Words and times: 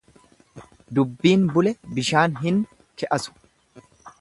Dubbiin 0.99 1.45
bule 1.57 1.75
bishaan 1.99 2.35
hin 2.47 2.61
keasu. 3.03 3.37